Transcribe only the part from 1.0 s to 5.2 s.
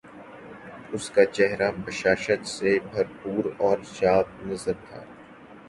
کا چہرہ بشاشت سے بھر پور اور جاب نظر تھا